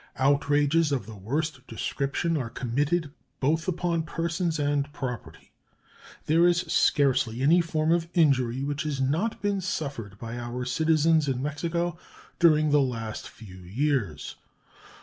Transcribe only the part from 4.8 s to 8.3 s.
property. There is scarcely any form of